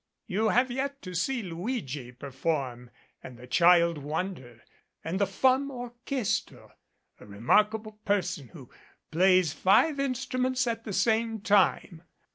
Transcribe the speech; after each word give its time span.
You 0.25 0.49
have 0.49 0.71
yet 0.71 1.03
to 1.03 1.13
see 1.13 1.43
Luigi 1.43 2.11
perform 2.11 2.89
and 3.21 3.37
the 3.37 3.45
Child 3.45 3.99
Wonder 3.99 4.63
and 5.03 5.19
the 5.19 5.27
Femme 5.27 5.69
Orchestre 5.69 6.71
a 7.19 7.25
remarkable 7.27 7.99
person 8.03 8.47
who 8.47 8.71
plays 9.11 9.53
five 9.53 9.99
instruments 9.99 10.65
at 10.65 10.85
the 10.85 10.93
same 10.93 11.39
time." 11.41 12.01